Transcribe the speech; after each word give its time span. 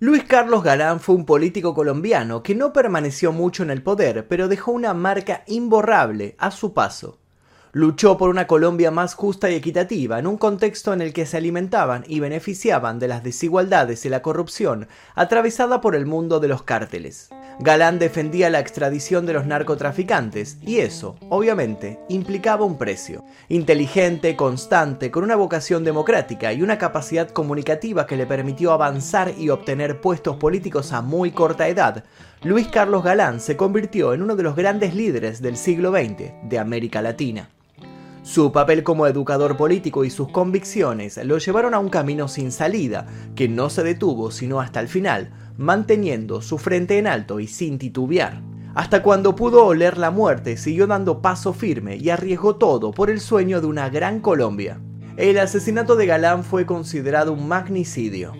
Luis 0.00 0.22
Carlos 0.22 0.62
Galán 0.62 1.00
fue 1.00 1.16
un 1.16 1.24
político 1.24 1.74
colombiano 1.74 2.44
que 2.44 2.54
no 2.54 2.72
permaneció 2.72 3.32
mucho 3.32 3.64
en 3.64 3.70
el 3.70 3.82
poder, 3.82 4.28
pero 4.28 4.46
dejó 4.46 4.70
una 4.70 4.94
marca 4.94 5.42
imborrable 5.48 6.36
a 6.38 6.52
su 6.52 6.72
paso. 6.72 7.17
Luchó 7.72 8.16
por 8.16 8.30
una 8.30 8.46
Colombia 8.46 8.90
más 8.90 9.14
justa 9.14 9.50
y 9.50 9.54
equitativa, 9.54 10.18
en 10.18 10.26
un 10.26 10.38
contexto 10.38 10.94
en 10.94 11.02
el 11.02 11.12
que 11.12 11.26
se 11.26 11.36
alimentaban 11.36 12.02
y 12.08 12.18
beneficiaban 12.18 12.98
de 12.98 13.08
las 13.08 13.22
desigualdades 13.22 14.06
y 14.06 14.08
la 14.08 14.22
corrupción 14.22 14.88
atravesada 15.14 15.82
por 15.82 15.94
el 15.94 16.06
mundo 16.06 16.40
de 16.40 16.48
los 16.48 16.62
cárteles. 16.62 17.28
Galán 17.60 17.98
defendía 17.98 18.48
la 18.48 18.60
extradición 18.60 19.26
de 19.26 19.34
los 19.34 19.44
narcotraficantes 19.44 20.56
y 20.62 20.78
eso, 20.78 21.16
obviamente, 21.28 21.98
implicaba 22.08 22.64
un 22.64 22.78
precio. 22.78 23.22
Inteligente, 23.50 24.34
constante, 24.34 25.10
con 25.10 25.24
una 25.24 25.36
vocación 25.36 25.84
democrática 25.84 26.54
y 26.54 26.62
una 26.62 26.78
capacidad 26.78 27.28
comunicativa 27.28 28.06
que 28.06 28.16
le 28.16 28.26
permitió 28.26 28.72
avanzar 28.72 29.34
y 29.36 29.50
obtener 29.50 30.00
puestos 30.00 30.36
políticos 30.36 30.92
a 30.92 31.02
muy 31.02 31.32
corta 31.32 31.68
edad, 31.68 32.04
Luis 32.44 32.68
Carlos 32.68 33.04
Galán 33.04 33.40
se 33.40 33.58
convirtió 33.58 34.14
en 34.14 34.22
uno 34.22 34.36
de 34.36 34.44
los 34.44 34.56
grandes 34.56 34.94
líderes 34.94 35.42
del 35.42 35.56
siglo 35.56 35.90
XX 35.90 36.32
de 36.44 36.58
América 36.58 37.02
Latina. 37.02 37.50
Su 38.28 38.52
papel 38.52 38.82
como 38.82 39.06
educador 39.06 39.56
político 39.56 40.04
y 40.04 40.10
sus 40.10 40.28
convicciones 40.28 41.16
lo 41.24 41.38
llevaron 41.38 41.72
a 41.72 41.78
un 41.78 41.88
camino 41.88 42.28
sin 42.28 42.52
salida, 42.52 43.06
que 43.34 43.48
no 43.48 43.70
se 43.70 43.82
detuvo 43.82 44.30
sino 44.30 44.60
hasta 44.60 44.80
el 44.80 44.88
final, 44.88 45.30
manteniendo 45.56 46.42
su 46.42 46.58
frente 46.58 46.98
en 46.98 47.06
alto 47.06 47.40
y 47.40 47.46
sin 47.46 47.78
titubear. 47.78 48.42
Hasta 48.74 49.02
cuando 49.02 49.34
pudo 49.34 49.64
oler 49.64 49.96
la 49.96 50.10
muerte, 50.10 50.58
siguió 50.58 50.86
dando 50.86 51.22
paso 51.22 51.54
firme 51.54 51.96
y 51.96 52.10
arriesgó 52.10 52.56
todo 52.56 52.90
por 52.90 53.08
el 53.08 53.20
sueño 53.20 53.62
de 53.62 53.66
una 53.66 53.88
gran 53.88 54.20
Colombia. 54.20 54.78
El 55.16 55.38
asesinato 55.38 55.96
de 55.96 56.04
Galán 56.04 56.44
fue 56.44 56.66
considerado 56.66 57.32
un 57.32 57.48
magnicidio. 57.48 58.34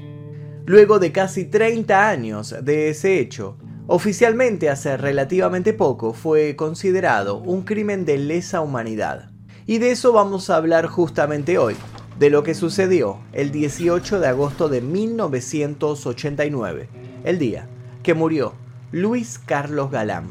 Luego 0.67 0.99
de 0.99 1.13
casi 1.13 1.47
30 1.47 2.11
años 2.11 2.55
de 2.63 2.91
ese 2.91 3.21
hecho, 3.21 3.57
oficialmente 3.87 4.69
hace 4.69 4.99
relativamente 4.99 5.73
poco 5.73 6.13
fue 6.13 6.57
considerado 6.57 7.39
un 7.39 7.63
crimen 7.63 8.05
de 8.05 8.19
lesa 8.19 8.61
humanidad. 8.61 9.31
Y 9.69 9.79
de 9.79 9.91
eso 9.91 10.13
vamos 10.15 10.49
a 10.49 10.57
hablar 10.57 10.87
justamente 10.87 11.59
hoy, 11.59 11.77
de 12.19 12.31
lo 12.31 12.43
que 12.43 12.55
sucedió 12.55 13.19
el 13.35 13.51
18 13.51 14.19
de 14.19 14.27
agosto 14.27 14.71
de 14.71 14.81
1989 14.81 16.89
el 17.25 17.39
día 17.39 17.69
que 18.03 18.15
murió 18.15 18.55
Luis 18.93 19.39
Carlos 19.39 19.91
Galán. 19.91 20.29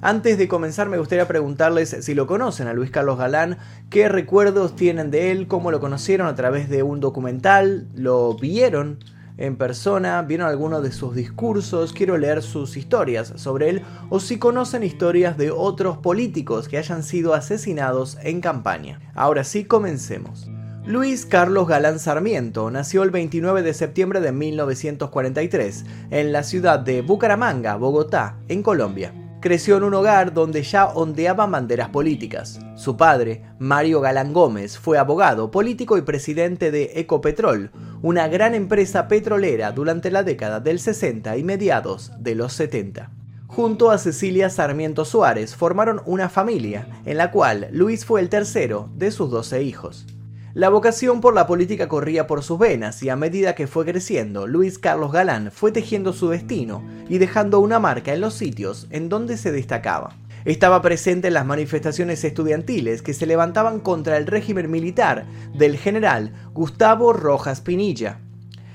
Antes 0.00 0.38
de 0.38 0.46
comenzar 0.46 0.88
me 0.88 0.98
gustaría 0.98 1.26
preguntarles 1.26 1.96
si 2.02 2.14
lo 2.14 2.28
conocen 2.28 2.68
a 2.68 2.72
Luis 2.72 2.92
Carlos 2.92 3.18
Galán, 3.18 3.58
qué 3.90 4.08
recuerdos 4.08 4.76
tienen 4.76 5.10
de 5.10 5.32
él, 5.32 5.48
cómo 5.48 5.72
lo 5.72 5.80
conocieron 5.80 6.28
a 6.28 6.36
través 6.36 6.68
de 6.68 6.84
un 6.84 7.00
documental, 7.00 7.88
lo 7.96 8.34
vieron 8.34 9.00
en 9.36 9.56
persona, 9.56 10.22
vieron 10.22 10.48
algunos 10.48 10.82
de 10.82 10.92
sus 10.92 11.14
discursos, 11.14 11.92
quiero 11.92 12.18
leer 12.18 12.42
sus 12.42 12.76
historias 12.76 13.32
sobre 13.36 13.70
él 13.70 13.82
o 14.10 14.20
si 14.20 14.38
conocen 14.38 14.82
historias 14.82 15.36
de 15.36 15.50
otros 15.50 15.98
políticos 15.98 16.68
que 16.68 16.78
hayan 16.78 17.02
sido 17.02 17.34
asesinados 17.34 18.18
en 18.22 18.40
campaña. 18.40 19.00
Ahora 19.14 19.44
sí, 19.44 19.64
comencemos. 19.64 20.48
Luis 20.84 21.26
Carlos 21.26 21.68
Galán 21.68 22.00
Sarmiento 22.00 22.68
nació 22.70 23.04
el 23.04 23.12
29 23.12 23.62
de 23.62 23.72
septiembre 23.72 24.20
de 24.20 24.32
1943 24.32 25.84
en 26.10 26.32
la 26.32 26.42
ciudad 26.42 26.80
de 26.80 27.02
Bucaramanga, 27.02 27.76
Bogotá, 27.76 28.36
en 28.48 28.64
Colombia. 28.64 29.14
Creció 29.42 29.76
en 29.76 29.82
un 29.82 29.94
hogar 29.94 30.32
donde 30.32 30.62
ya 30.62 30.86
ondeaban 30.86 31.50
banderas 31.50 31.88
políticas. 31.88 32.60
Su 32.76 32.96
padre, 32.96 33.42
Mario 33.58 34.00
Galán 34.00 34.32
Gómez, 34.32 34.78
fue 34.78 34.98
abogado, 34.98 35.50
político 35.50 35.98
y 35.98 36.02
presidente 36.02 36.70
de 36.70 36.92
Ecopetrol, 36.94 37.72
una 38.02 38.28
gran 38.28 38.54
empresa 38.54 39.08
petrolera 39.08 39.72
durante 39.72 40.12
la 40.12 40.22
década 40.22 40.60
del 40.60 40.78
60 40.78 41.36
y 41.36 41.42
mediados 41.42 42.12
de 42.20 42.36
los 42.36 42.52
70 42.52 43.10
junto 43.48 43.90
a 43.90 43.98
Cecilia 43.98 44.48
Sarmiento 44.48 45.04
Suárez 45.04 45.54
formaron 45.54 46.00
una 46.06 46.30
familia, 46.30 46.86
en 47.04 47.18
la 47.18 47.30
cual 47.30 47.68
Luis 47.70 48.06
fue 48.06 48.22
el 48.22 48.30
tercero 48.30 48.88
de 48.96 49.10
sus 49.10 49.30
12 49.30 49.62
hijos. 49.62 50.06
La 50.54 50.68
vocación 50.68 51.22
por 51.22 51.32
la 51.32 51.46
política 51.46 51.88
corría 51.88 52.26
por 52.26 52.42
sus 52.42 52.58
venas 52.58 53.02
y 53.02 53.08
a 53.08 53.16
medida 53.16 53.54
que 53.54 53.66
fue 53.66 53.86
creciendo, 53.86 54.46
Luis 54.46 54.78
Carlos 54.78 55.10
Galán 55.10 55.50
fue 55.50 55.72
tejiendo 55.72 56.12
su 56.12 56.28
destino 56.28 56.84
y 57.08 57.16
dejando 57.16 57.58
una 57.58 57.78
marca 57.78 58.12
en 58.12 58.20
los 58.20 58.34
sitios 58.34 58.86
en 58.90 59.08
donde 59.08 59.38
se 59.38 59.50
destacaba. 59.50 60.14
Estaba 60.44 60.82
presente 60.82 61.28
en 61.28 61.34
las 61.34 61.46
manifestaciones 61.46 62.22
estudiantiles 62.22 63.00
que 63.00 63.14
se 63.14 63.24
levantaban 63.24 63.80
contra 63.80 64.18
el 64.18 64.26
régimen 64.26 64.70
militar 64.70 65.24
del 65.54 65.78
general 65.78 66.34
Gustavo 66.52 67.14
Rojas 67.14 67.62
Pinilla. 67.62 68.18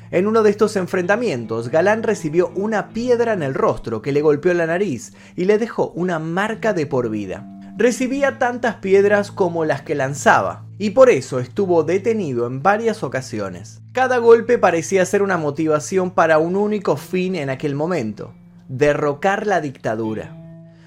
En 0.10 0.26
uno 0.26 0.42
de 0.42 0.50
estos 0.50 0.78
enfrentamientos, 0.78 1.70
Galán 1.70 2.02
recibió 2.02 2.52
una 2.56 2.90
piedra 2.90 3.34
en 3.34 3.44
el 3.44 3.54
rostro 3.54 4.02
que 4.02 4.14
le 4.14 4.24
golpeó 4.24 4.52
la 4.56 4.66
nariz 4.66 5.14
y 5.36 5.46
le 5.46 5.60
dejó 5.60 5.90
una 5.90 6.18
marca 6.18 6.74
de 6.74 6.88
por 6.88 7.12
vida 7.12 7.57
recibía 7.78 8.40
tantas 8.40 8.78
piedras 8.78 9.32
como 9.32 9.64
las 9.64 9.84
que 9.84 9.94
lanzaba, 9.94 10.66
y 10.80 10.90
por 10.90 11.12
eso 11.12 11.40
estuvo 11.40 11.84
detenido 11.84 12.48
en 12.48 12.64
varias 12.64 13.04
ocasiones. 13.04 13.82
Cada 13.92 14.18
golpe 14.18 14.58
parecía 14.58 15.06
ser 15.06 15.22
una 15.22 15.38
motivación 15.38 16.10
para 16.12 16.40
un 16.40 16.56
único 16.56 16.98
fin 16.98 17.36
en 17.36 17.52
aquel 17.52 17.76
momento, 17.76 18.34
derrocar 18.68 19.46
la 19.46 19.62
dictadura. 19.62 20.34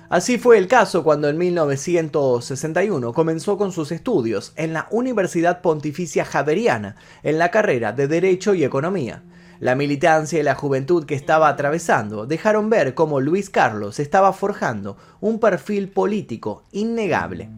Así 0.08 0.38
fue 0.38 0.58
el 0.58 0.66
caso 0.66 1.04
cuando 1.04 1.28
en 1.28 1.38
1961 1.38 3.12
comenzó 3.12 3.56
con 3.56 3.70
sus 3.70 3.92
estudios 3.92 4.52
en 4.56 4.72
la 4.72 4.88
Universidad 4.90 5.60
Pontificia 5.60 6.24
Javeriana, 6.24 6.96
en 7.22 7.38
la 7.38 7.52
carrera 7.52 7.92
de 7.92 8.08
Derecho 8.08 8.54
y 8.54 8.64
Economía, 8.64 9.22
la 9.60 9.74
militancia 9.74 10.40
y 10.40 10.42
la 10.42 10.54
juventud 10.54 11.04
que 11.04 11.14
estaba 11.14 11.48
atravesando 11.48 12.26
dejaron 12.26 12.70
ver 12.70 12.94
cómo 12.94 13.20
Luis 13.20 13.50
Carlos 13.50 14.00
estaba 14.00 14.32
forjando 14.32 14.96
un 15.20 15.38
perfil 15.38 15.90
político 15.90 16.64
innegable. 16.72 17.50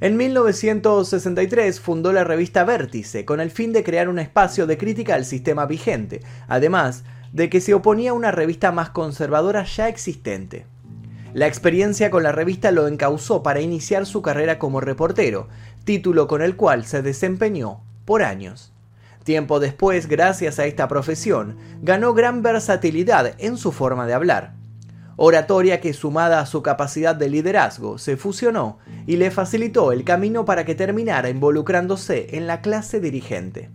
En 0.00 0.16
1963 0.16 1.80
fundó 1.80 2.12
la 2.12 2.22
revista 2.22 2.62
Vértice 2.64 3.24
con 3.24 3.40
el 3.40 3.50
fin 3.50 3.72
de 3.72 3.82
crear 3.82 4.08
un 4.08 4.20
espacio 4.20 4.66
de 4.66 4.78
crítica 4.78 5.16
al 5.16 5.24
sistema 5.24 5.66
vigente, 5.66 6.20
además 6.46 7.04
de 7.32 7.50
que 7.50 7.60
se 7.60 7.74
oponía 7.74 8.10
a 8.10 8.14
una 8.14 8.30
revista 8.30 8.70
más 8.70 8.90
conservadora 8.90 9.64
ya 9.64 9.88
existente. 9.88 10.66
La 11.32 11.48
experiencia 11.48 12.10
con 12.10 12.22
la 12.22 12.30
revista 12.30 12.70
lo 12.70 12.86
encausó 12.86 13.42
para 13.42 13.60
iniciar 13.60 14.06
su 14.06 14.22
carrera 14.22 14.60
como 14.60 14.80
reportero, 14.80 15.48
título 15.84 16.28
con 16.28 16.42
el 16.42 16.54
cual 16.54 16.84
se 16.84 17.02
desempeñó 17.02 17.80
por 18.04 18.22
años. 18.22 18.73
Tiempo 19.24 19.58
después, 19.58 20.06
gracias 20.06 20.58
a 20.58 20.66
esta 20.66 20.86
profesión, 20.86 21.56
ganó 21.80 22.12
gran 22.12 22.42
versatilidad 22.42 23.34
en 23.38 23.56
su 23.56 23.72
forma 23.72 24.06
de 24.06 24.12
hablar. 24.12 24.52
Oratoria 25.16 25.80
que 25.80 25.94
sumada 25.94 26.40
a 26.40 26.46
su 26.46 26.62
capacidad 26.62 27.16
de 27.16 27.30
liderazgo 27.30 27.96
se 27.96 28.18
fusionó 28.18 28.78
y 29.06 29.16
le 29.16 29.30
facilitó 29.30 29.92
el 29.92 30.04
camino 30.04 30.44
para 30.44 30.66
que 30.66 30.74
terminara 30.74 31.30
involucrándose 31.30 32.36
en 32.36 32.46
la 32.46 32.60
clase 32.60 33.00
dirigente. 33.00 33.70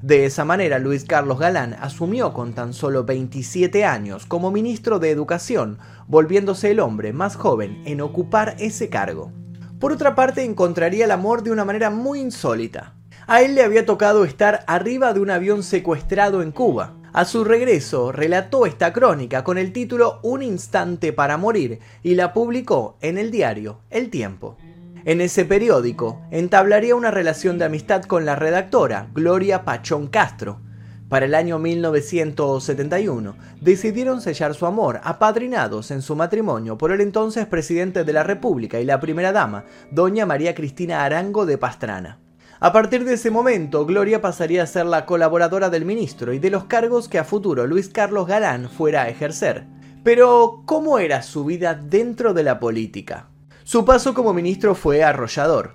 De 0.00 0.26
esa 0.26 0.44
manera, 0.44 0.78
Luis 0.78 1.04
Carlos 1.04 1.40
Galán 1.40 1.74
asumió 1.80 2.32
con 2.32 2.52
tan 2.52 2.72
solo 2.72 3.04
27 3.04 3.84
años 3.84 4.26
como 4.26 4.52
ministro 4.52 5.00
de 5.00 5.10
Educación, 5.10 5.78
volviéndose 6.06 6.70
el 6.70 6.78
hombre 6.78 7.12
más 7.12 7.34
joven 7.34 7.82
en 7.86 8.00
ocupar 8.00 8.54
ese 8.58 8.90
cargo. 8.90 9.32
Por 9.80 9.90
otra 9.90 10.14
parte, 10.14 10.44
encontraría 10.44 11.06
el 11.06 11.10
amor 11.10 11.42
de 11.42 11.50
una 11.50 11.64
manera 11.64 11.90
muy 11.90 12.20
insólita. 12.20 12.93
A 13.26 13.40
él 13.40 13.54
le 13.54 13.62
había 13.62 13.86
tocado 13.86 14.24
estar 14.24 14.64
arriba 14.66 15.14
de 15.14 15.20
un 15.20 15.30
avión 15.30 15.62
secuestrado 15.62 16.42
en 16.42 16.52
Cuba. 16.52 16.94
A 17.14 17.24
su 17.24 17.42
regreso, 17.44 18.12
relató 18.12 18.66
esta 18.66 18.92
crónica 18.92 19.44
con 19.44 19.56
el 19.56 19.72
título 19.72 20.20
Un 20.22 20.42
instante 20.42 21.12
para 21.14 21.38
morir 21.38 21.78
y 22.02 22.16
la 22.16 22.34
publicó 22.34 22.98
en 23.00 23.16
el 23.16 23.30
diario 23.30 23.80
El 23.88 24.10
Tiempo. 24.10 24.58
En 25.06 25.22
ese 25.22 25.46
periódico 25.46 26.20
entablaría 26.30 26.96
una 26.96 27.10
relación 27.10 27.56
de 27.56 27.64
amistad 27.64 28.02
con 28.02 28.26
la 28.26 28.36
redactora 28.36 29.08
Gloria 29.14 29.64
Pachón 29.64 30.08
Castro. 30.08 30.60
Para 31.08 31.24
el 31.24 31.34
año 31.34 31.58
1971 31.58 33.36
decidieron 33.60 34.20
sellar 34.20 34.54
su 34.54 34.66
amor, 34.66 35.00
apadrinados 35.02 35.90
en 35.92 36.02
su 36.02 36.14
matrimonio 36.14 36.76
por 36.76 36.92
el 36.92 37.00
entonces 37.00 37.46
presidente 37.46 38.04
de 38.04 38.12
la 38.12 38.22
República 38.22 38.80
y 38.80 38.84
la 38.84 39.00
primera 39.00 39.32
dama, 39.32 39.64
doña 39.90 40.26
María 40.26 40.54
Cristina 40.54 41.04
Arango 41.04 41.46
de 41.46 41.56
Pastrana. 41.56 42.23
A 42.60 42.72
partir 42.72 43.04
de 43.04 43.14
ese 43.14 43.30
momento, 43.30 43.84
Gloria 43.84 44.20
pasaría 44.20 44.62
a 44.62 44.66
ser 44.66 44.86
la 44.86 45.06
colaboradora 45.06 45.70
del 45.70 45.84
ministro 45.84 46.32
y 46.32 46.38
de 46.38 46.50
los 46.50 46.64
cargos 46.64 47.08
que 47.08 47.18
a 47.18 47.24
futuro 47.24 47.66
Luis 47.66 47.88
Carlos 47.88 48.26
Galán 48.26 48.70
fuera 48.70 49.02
a 49.02 49.08
ejercer. 49.08 49.66
Pero, 50.04 50.62
¿cómo 50.64 50.98
era 50.98 51.22
su 51.22 51.44
vida 51.44 51.74
dentro 51.74 52.32
de 52.32 52.44
la 52.44 52.60
política? 52.60 53.28
Su 53.64 53.84
paso 53.84 54.14
como 54.14 54.32
ministro 54.32 54.74
fue 54.74 55.02
arrollador. 55.02 55.74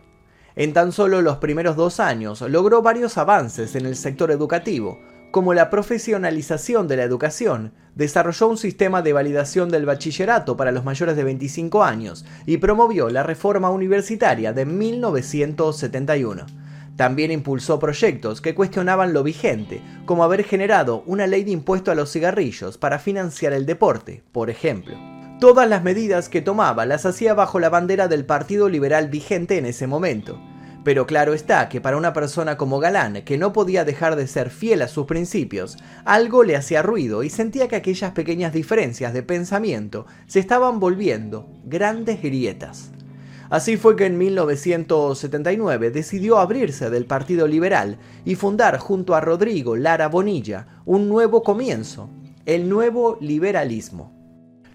En 0.56 0.74
tan 0.74 0.92
solo 0.92 1.22
los 1.22 1.38
primeros 1.38 1.76
dos 1.76 2.00
años 2.00 2.42
logró 2.42 2.82
varios 2.82 3.18
avances 3.18 3.76
en 3.76 3.86
el 3.86 3.96
sector 3.96 4.32
educativo, 4.32 5.00
como 5.32 5.54
la 5.54 5.70
profesionalización 5.70 6.88
de 6.88 6.98
la 6.98 7.04
educación, 7.04 7.74
desarrolló 7.94 8.48
un 8.48 8.58
sistema 8.58 9.02
de 9.02 9.14
validación 9.14 9.70
del 9.70 9.86
bachillerato 9.86 10.58
para 10.58 10.72
los 10.72 10.84
mayores 10.84 11.16
de 11.16 11.24
25 11.24 11.84
años 11.84 12.26
y 12.46 12.58
promovió 12.58 13.10
la 13.10 13.24
reforma 13.24 13.70
universitaria 13.70 14.54
de 14.54 14.66
1971. 14.66 16.46
También 17.00 17.32
impulsó 17.32 17.80
proyectos 17.80 18.42
que 18.42 18.54
cuestionaban 18.54 19.14
lo 19.14 19.24
vigente, 19.24 19.82
como 20.04 20.26
haber 20.26 20.44
generado 20.44 21.02
una 21.06 21.28
ley 21.28 21.46
de 21.46 21.52
impuesto 21.52 21.92
a 21.92 21.96
los 21.96 22.12
cigarrillos 22.12 22.78
para 22.78 23.00
financiar 23.00 23.54
el 23.54 23.66
deporte, 23.66 24.22
por 24.34 24.50
ejemplo. 24.50 24.98
Todas 25.40 25.70
las 25.70 25.82
medidas 25.82 26.28
que 26.28 26.42
tomaba 26.42 26.86
las 26.86 27.06
hacía 27.06 27.34
bajo 27.34 27.62
la 27.62 27.70
bandera 27.70 28.10
del 28.10 28.26
Partido 28.26 28.68
Liberal 28.68 29.08
vigente 29.08 29.58
en 29.58 29.66
ese 29.66 29.88
momento. 29.88 30.42
Pero 30.84 31.08
claro 31.08 31.34
está 31.34 31.70
que 31.70 31.80
para 31.80 31.96
una 31.96 32.12
persona 32.12 32.58
como 32.58 32.82
Galán, 32.82 33.22
que 33.24 33.38
no 33.38 33.54
podía 33.54 33.86
dejar 33.86 34.18
de 34.18 34.28
ser 34.28 34.50
fiel 34.50 34.82
a 34.82 34.90
sus 34.90 35.06
principios, 35.06 35.78
algo 36.04 36.44
le 36.44 36.58
hacía 36.58 36.82
ruido 36.82 37.24
y 37.24 37.30
sentía 37.30 37.70
que 37.70 37.78
aquellas 37.78 38.12
pequeñas 38.12 38.52
diferencias 38.52 39.14
de 39.14 39.24
pensamiento 39.24 40.06
se 40.28 40.42
estaban 40.42 40.82
volviendo 40.82 41.48
grandes 41.64 42.22
grietas. 42.22 42.92
Así 43.50 43.78
fue 43.78 43.96
que 43.96 44.06
en 44.06 44.18
1979 44.18 45.90
decidió 45.90 46.38
abrirse 46.38 46.92
del 46.92 47.06
Partido 47.06 47.48
Liberal 47.48 47.98
y 48.24 48.36
fundar 48.36 48.78
junto 48.78 49.16
a 49.16 49.22
Rodrigo 49.22 49.76
Lara 49.76 50.08
Bonilla 50.08 50.68
un 50.86 51.10
nuevo 51.10 51.42
comienzo, 51.42 52.12
el 52.46 52.70
nuevo 52.70 53.18
liberalismo. 53.20 54.14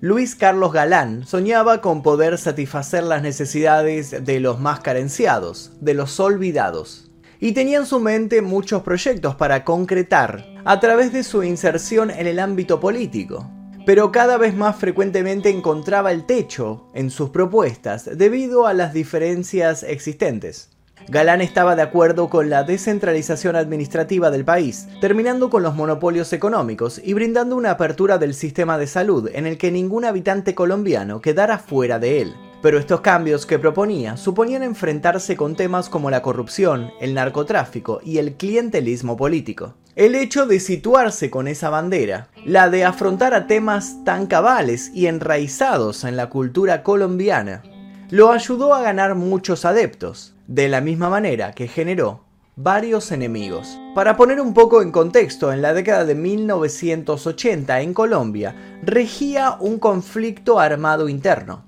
Luis 0.01 0.35
Carlos 0.35 0.73
Galán 0.73 1.25
soñaba 1.25 1.81
con 1.81 2.03
poder 2.03 2.37
satisfacer 2.37 3.05
las 3.05 3.23
necesidades 3.23 4.25
de 4.25 4.41
los 4.41 4.59
más 4.59 4.81
carenciados, 4.81 5.73
de 5.81 5.95
los 5.95 6.19
olvidados, 6.19 7.13
y 7.39 7.53
tenía 7.53 7.79
en 7.79 7.87
su 7.87 8.01
mente 8.01 8.43
muchos 8.43 8.83
proyectos 8.83 9.37
para 9.37 9.65
concretar 9.65 10.45
a 10.65 10.81
través 10.81 11.13
de 11.13 11.23
su 11.23 11.45
inserción 11.45 12.11
en 12.11 12.27
el 12.27 12.41
ámbito 12.41 12.81
político. 12.81 13.54
Pero 13.87 14.13
cada 14.13 14.39
vez 14.39 14.55
más 14.55 14.77
frecuentemente 14.77 15.51
encontraba 15.51 16.11
el 16.11 16.25
techo 16.25 16.87
en 16.95 17.11
sus 17.11 17.29
propuestas 17.29 18.09
debido 18.17 18.67
a 18.67 18.73
las 18.73 18.95
diferencias 18.95 19.83
existentes. 19.83 20.71
Galán 21.09 21.43
estaba 21.43 21.77
de 21.77 21.83
acuerdo 21.83 22.31
con 22.31 22.49
la 22.49 22.65
descentralización 22.65 23.57
administrativa 23.57 24.31
del 24.31 24.47
país, 24.47 24.89
terminando 25.03 25.51
con 25.51 25.63
los 25.63 25.75
monopolios 25.75 26.33
económicos 26.33 26.99
y 27.05 27.13
brindando 27.13 27.57
una 27.57 27.73
apertura 27.73 28.17
del 28.17 28.33
sistema 28.33 28.79
de 28.79 28.87
salud 28.87 29.29
en 29.35 29.47
el 29.47 29.59
que 29.59 29.71
ningún 29.71 30.07
habitante 30.07 30.55
colombiano 30.55 31.21
quedara 31.21 31.59
fuera 31.59 31.99
de 31.99 32.23
él. 32.23 32.35
Pero 32.63 32.79
estos 32.79 33.03
cambios 33.03 33.45
que 33.45 33.59
proponía 33.59 34.17
suponían 34.17 34.63
enfrentarse 34.63 35.37
con 35.37 35.57
temas 35.57 35.91
como 35.91 36.11
la 36.11 36.23
corrupción, 36.23 36.91
el 37.03 37.13
narcotráfico 37.13 38.01
y 38.03 38.17
el 38.17 38.37
clientelismo 38.37 39.19
político. 39.19 39.75
El 39.97 40.17
hecho 40.17 40.47
de 40.47 40.59
situarse 40.59 41.31
con 41.31 41.47
esa 41.47 41.71
bandera, 41.71 42.27
la 42.45 42.69
de 42.69 42.85
afrontar 42.85 43.33
a 43.33 43.47
temas 43.47 44.03
tan 44.05 44.27
cabales 44.27 44.91
y 44.93 45.07
enraizados 45.07 46.03
en 46.03 46.17
la 46.17 46.31
cultura 46.31 46.83
colombiana, 46.83 47.63
lo 48.11 48.33
ayudó 48.33 48.75
a 48.75 48.83
ganar 48.83 49.15
muchos 49.15 49.65
adeptos, 49.65 50.35
de 50.49 50.69
la 50.69 50.81
misma 50.81 51.11
manera 51.11 51.53
que 51.53 51.69
generó 51.69 52.25
varios 52.57 53.13
enemigos. 53.13 53.79
Para 53.95 54.17
poner 54.17 54.41
un 54.41 54.53
poco 54.53 54.83
en 54.83 54.91
contexto, 54.91 55.53
en 55.53 55.63
la 55.63 55.73
década 55.75 56.05
de 56.05 56.17
1980 56.17 57.81
en 57.81 57.95
Colombia 57.95 58.81
regía 58.83 59.57
un 59.61 59.79
conflicto 59.79 60.59
armado 60.59 61.09
interno. 61.09 61.65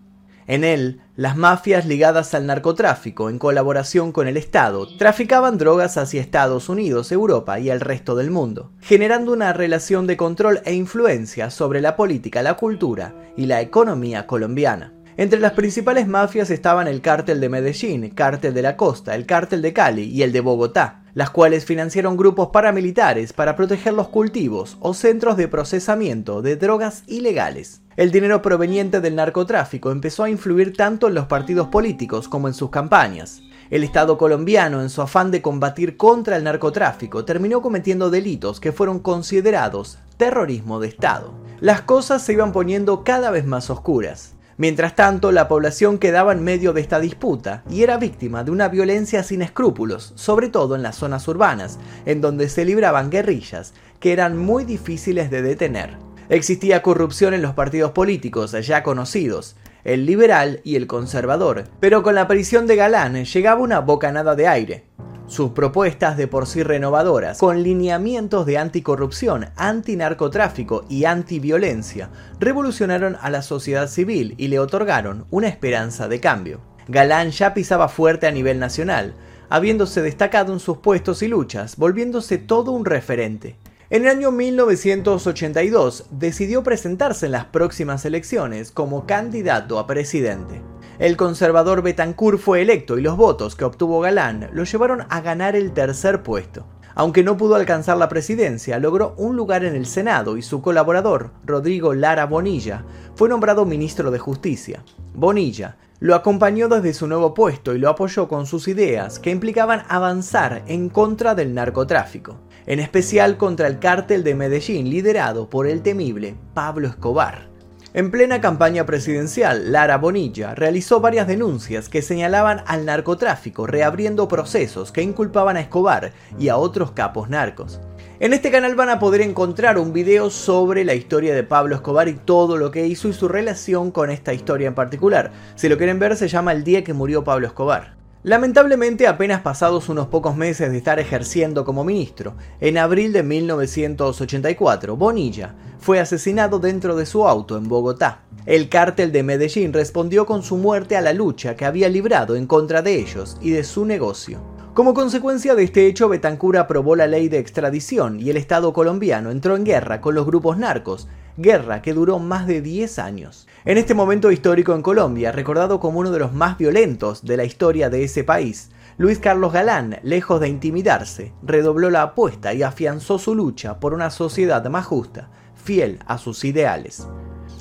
En 0.47 0.63
él, 0.63 1.01
las 1.17 1.37
mafias 1.37 1.87
ligadas 1.87 2.33
al 2.35 2.47
narcotráfico, 2.47 3.31
en 3.31 3.39
colaboración 3.39 4.13
con 4.13 4.29
el 4.29 4.37
Estado, 4.37 4.87
traficaban 4.97 5.59
drogas 5.59 5.97
hacia 5.97 6.21
Estados 6.21 6.69
Unidos, 6.69 7.11
Europa 7.11 7.59
y 7.59 7.71
el 7.71 7.81
resto 7.81 8.15
del 8.15 8.31
mundo, 8.31 8.71
generando 8.81 9.33
una 9.33 9.53
relación 9.53 10.07
de 10.07 10.17
control 10.17 10.61
e 10.65 10.75
influencia 10.75 11.51
sobre 11.51 11.81
la 11.81 11.97
política, 11.97 12.43
la 12.43 12.55
cultura 12.55 13.15
y 13.37 13.47
la 13.47 13.61
economía 13.61 14.27
colombiana. 14.27 14.96
Entre 15.19 15.41
las 15.41 15.53
principales 15.53 16.07
mafias 16.07 16.51
estaban 16.51 16.89
el 16.89 17.01
cártel 17.01 17.41
de 17.41 17.49
Medellín, 17.49 18.11
cártel 18.11 18.53
de 18.53 18.61
la 18.61 18.77
costa, 18.77 19.15
el 19.15 19.25
cártel 19.25 19.63
de 19.63 19.73
Cali 19.73 20.03
y 20.03 20.23
el 20.23 20.31
de 20.31 20.41
Bogotá, 20.41 21.05
las 21.15 21.31
cuales 21.31 21.65
financiaron 21.65 22.19
grupos 22.19 22.51
paramilitares 22.53 23.33
para 23.33 23.57
proteger 23.57 23.95
los 23.95 24.09
cultivos 24.09 24.77
o 24.81 24.93
centros 24.93 25.39
de 25.39 25.49
procesamiento 25.49 26.43
de 26.43 26.57
drogas 26.57 27.03
ilegales. 27.07 27.81
El 27.97 28.11
dinero 28.11 28.43
proveniente 28.43 29.01
del 29.01 29.15
narcotráfico 29.15 29.91
empezó 29.91 30.23
a 30.23 30.29
influir 30.29 30.77
tanto 30.77 31.09
en 31.09 31.15
los 31.15 31.25
partidos 31.25 31.69
políticos 31.69 32.29
como 32.29 32.47
en 32.47 32.53
sus 32.53 32.69
campañas. 32.69 33.41
El 33.71 33.85
Estado 33.85 34.19
colombiano, 34.19 34.83
en 34.83 34.91
su 34.91 35.01
afán 35.01 35.31
de 35.31 35.41
combatir 35.41 35.97
contra 35.97 36.37
el 36.37 36.45
narcotráfico, 36.45 37.25
terminó 37.25 37.63
cometiendo 37.63 38.11
delitos 38.11 38.61
que 38.61 38.71
fueron 38.71 38.99
considerados 38.99 39.99
terrorismo 40.19 40.79
de 40.79 40.89
Estado. 40.89 41.33
Las 41.61 41.81
cosas 41.81 42.23
se 42.23 42.35
iban 42.35 42.53
poniendo 42.53 43.03
cada 43.03 43.31
vez 43.31 43.47
más 43.47 43.71
oscuras. 43.71 44.35
Mientras 44.59 44.97
tanto, 44.97 45.33
la 45.33 45.49
población 45.49 45.99
quedaba 45.99 46.33
en 46.33 46.43
medio 46.43 46.73
de 46.73 46.81
esta 46.81 46.99
disputa 46.99 47.63
y 47.69 47.83
era 47.83 47.99
víctima 47.99 48.43
de 48.43 48.51
una 48.51 48.69
violencia 48.69 49.23
sin 49.23 49.43
escrúpulos, 49.43 50.13
sobre 50.15 50.49
todo 50.49 50.77
en 50.77 50.83
las 50.83 50.97
zonas 50.97 51.29
urbanas, 51.29 51.79
en 52.07 52.23
donde 52.23 52.49
se 52.49 52.65
libraban 52.65 53.11
guerrillas 53.11 53.75
que 54.01 54.13
eran 54.13 54.39
muy 54.39 54.65
difíciles 54.65 55.31
de 55.31 55.43
detener. 55.43 55.99
Existía 56.31 56.83
corrupción 56.83 57.35
en 57.35 57.43
los 57.43 57.55
partidos 57.55 57.93
políticos 57.93 58.53
ya 58.67 58.83
conocidos, 58.83 59.57
el 59.85 60.07
liberal 60.07 60.61
y 60.65 60.77
el 60.77 60.87
conservador, 60.87 61.65
pero 61.79 62.03
con 62.03 62.15
la 62.15 62.23
aparición 62.23 62.67
de 62.67 62.77
Galán 62.77 63.25
llegaba 63.25 63.61
una 63.61 63.81
bocanada 63.81 64.35
de 64.35 64.49
aire. 64.49 64.85
Sus 65.29 65.51
propuestas 65.51 66.17
de 66.17 66.29
por 66.29 66.47
sí 66.47 66.63
renovadoras, 66.63 67.39
con 67.39 67.65
lineamientos 67.65 68.47
de 68.47 68.59
anticorrupción, 68.59 69.47
antinarcotráfico 69.57 70.85
y 70.89 71.05
antiviolencia, 71.05 72.11
revolucionaron 72.39 73.17
a 73.21 73.31
la 73.31 73.43
sociedad 73.43 73.89
civil 73.89 74.35
y 74.39 74.47
le 74.49 74.61
otorgaron 74.61 75.27
una 75.31 75.49
esperanza 75.49 76.07
de 76.07 76.21
cambio. 76.21 76.61
Galán 76.87 77.33
ya 77.33 77.55
pisaba 77.55 77.89
fuerte 77.89 78.29
a 78.29 78.31
nivel 78.31 78.61
nacional, 78.61 79.15
habiéndose 79.49 80.01
destacado 80.01 80.53
en 80.53 80.61
sus 80.61 80.79
puestos 80.79 81.23
y 81.23 81.29
luchas, 81.29 81.77
volviéndose 81.77 82.39
todo 82.39 82.71
un 82.71 82.85
referente. 82.85 83.57
En 83.91 84.03
el 84.03 84.09
año 84.09 84.31
1982 84.31 86.07
decidió 86.11 86.63
presentarse 86.63 87.27
en 87.27 87.33
las 87.33 87.47
próximas 87.47 88.05
elecciones 88.05 88.71
como 88.71 89.07
candidato 89.07 89.81
a 89.81 89.89
presidente. 89.89 90.61
El 90.99 91.19
conservador 91.19 91.83
Betancourt 91.83 92.39
fue 92.39 92.63
electo 92.63 92.97
y 92.97 93.03
los 93.03 93.19
votos 93.19 93.55
que 93.55 93.67
obtuvo 93.67 94.01
Galán 94.01 94.49
lo 94.55 94.65
llevaron 94.65 95.03
a 95.11 95.21
ganar 95.21 95.55
el 95.55 95.73
tercer 95.73 96.23
puesto. 96.23 96.65
Aunque 96.95 97.23
no 97.23 97.37
pudo 97.37 97.57
alcanzar 97.57 97.99
la 97.99 98.09
presidencia, 98.09 98.79
logró 98.79 99.15
un 99.19 99.37
lugar 99.37 99.63
en 99.67 99.77
el 99.77 99.85
Senado 99.85 100.39
y 100.39 100.43
su 100.43 100.63
colaborador, 100.63 101.33
Rodrigo 101.45 101.93
Lara 101.93 102.25
Bonilla, 102.25 102.85
fue 103.15 103.29
nombrado 103.29 103.67
ministro 103.67 104.11
de 104.11 104.19
Justicia. 104.19 104.83
Bonilla 105.13 105.77
lo 106.01 106.15
acompañó 106.15 106.69
desde 106.69 106.95
su 106.95 107.07
nuevo 107.07 107.35
puesto 107.35 107.75
y 107.75 107.79
lo 107.79 107.91
apoyó 107.91 108.27
con 108.27 108.47
sus 108.47 108.67
ideas 108.67 109.19
que 109.19 109.31
implicaban 109.31 109.83
avanzar 109.89 110.63
en 110.67 110.89
contra 110.89 111.35
del 111.35 111.53
narcotráfico, 111.53 112.37
en 112.65 112.81
especial 112.81 113.37
contra 113.37 113.67
el 113.67 113.79
cártel 113.79 114.25
de 114.25 114.35
Medellín 114.35 114.89
liderado 114.89 115.51
por 115.51 115.67
el 115.67 115.83
temible 115.83 116.37
Pablo 116.55 116.89
Escobar. 116.89 117.56
En 117.97 118.11
plena 118.11 118.43
campaña 118.43 118.85
presidencial, 118.85 119.73
Lara 119.73 119.97
Bonilla 119.97 120.55
realizó 120.55 121.01
varias 121.01 121.27
denuncias 121.27 121.89
que 121.89 122.03
señalaban 122.03 122.63
al 122.67 122.85
narcotráfico, 122.85 123.67
reabriendo 123.67 124.29
procesos 124.29 124.93
que 124.93 125.01
inculpaban 125.01 125.57
a 125.57 125.61
Escobar 125.61 126.13
y 126.39 126.51
a 126.51 126.59
otros 126.59 126.91
capos 126.91 127.31
narcos. 127.31 127.81
En 128.21 128.35
este 128.35 128.51
canal 128.51 128.75
van 128.75 128.91
a 128.91 128.99
poder 128.99 129.23
encontrar 129.23 129.79
un 129.79 129.95
video 129.95 130.29
sobre 130.29 130.85
la 130.85 130.93
historia 130.93 131.35
de 131.35 131.43
Pablo 131.43 131.75
Escobar 131.75 132.09
y 132.09 132.17
todo 132.17 132.59
lo 132.59 132.71
que 132.71 132.87
hizo 132.87 133.09
y 133.09 133.15
su 133.15 133.29
relación 133.29 133.91
con 133.91 134.11
esta 134.11 134.35
historia 134.35 134.69
en 134.69 134.75
particular. 134.75 135.33
Si 135.55 135.67
lo 135.71 135.79
quieren 135.79 135.99
ver 135.99 136.17
se 136.17 136.29
llama 136.29 136.53
El 136.53 136.65
día 136.65 136.85
que 136.85 136.93
murió 136.93 137.25
Pablo 137.25 137.47
Escobar. 137.47 137.97
Lamentablemente, 138.27 139.07
apenas 139.07 139.43
pasados 139.43 139.89
unos 139.89 140.09
pocos 140.09 140.37
meses 140.37 140.73
de 140.73 140.79
estar 140.79 140.99
ejerciendo 140.99 141.65
como 141.65 141.85
ministro, 141.85 142.35
en 142.61 142.77
abril 142.77 143.13
de 143.13 143.23
1984, 143.23 144.97
Bonilla 144.97 145.55
fue 145.79 146.01
asesinado 146.01 146.59
dentro 146.59 146.97
de 146.97 147.07
su 147.07 147.29
auto 147.29 147.57
en 147.57 147.69
Bogotá. 147.69 148.23
El 148.45 148.69
cártel 148.69 149.13
de 149.13 149.23
Medellín 149.23 149.73
respondió 149.73 150.27
con 150.27 150.43
su 150.43 150.57
muerte 150.57 150.97
a 150.97 151.03
la 151.03 151.13
lucha 151.13 151.55
que 151.55 151.67
había 151.67 151.89
librado 151.89 152.35
en 152.35 152.49
contra 152.49 152.83
de 152.83 152.99
ellos 152.99 153.37
y 153.41 153.51
de 153.51 153.63
su 153.63 153.85
negocio. 153.85 154.56
Como 154.77 154.93
consecuencia 154.93 155.55
de 155.55 155.65
este 155.65 155.87
hecho, 155.87 156.07
Betancur 156.07 156.59
aprobó 156.59 156.97
la 156.97 157.07
ley 157.07 157.31
de 157.31 157.39
extradición 157.39 158.21
y 158.21 158.29
el 158.29 158.37
Estado 158.37 158.75
colombiano 158.75 159.31
entró 159.31 159.57
en 159.57 159.65
guerra 159.65 160.03
con 160.03 160.15
los 160.15 160.27
grupos 160.27 160.59
narcos, 160.59 161.09
guerra 161.39 161.81
que 161.81 161.95
duró 161.95 162.19
más 162.19 162.47
de 162.47 162.61
10 162.61 162.99
años. 162.99 163.49
En 163.65 163.79
este 163.79 163.95
momento 163.95 164.31
histórico 164.31 164.75
en 164.75 164.83
Colombia, 164.83 165.33
recordado 165.33 165.81
como 165.81 166.01
uno 166.01 166.11
de 166.11 166.19
los 166.19 166.35
más 166.35 166.59
violentos 166.59 167.25
de 167.25 167.39
la 167.39 167.45
historia 167.45 167.89
de 167.89 168.05
ese 168.05 168.23
país, 168.23 168.69
Luis 168.99 169.19
Carlos 169.19 169.55
Galán, 169.55 169.99
lejos 170.03 170.43
de 170.43 170.49
intimidarse, 170.49 171.33
redobló 171.43 171.89
la 171.89 172.03
apuesta 172.03 172.53
y 172.53 172.63
afianzó 172.63 173.19
su 173.19 173.35
lucha 173.35 173.81
por 173.81 173.95
una 173.95 174.11
sociedad 174.11 174.63
más 174.69 174.85
justa, 174.85 175.31
fiel 175.55 176.01
a 176.07 176.19
sus 176.19 176.45
ideales. 176.45 177.09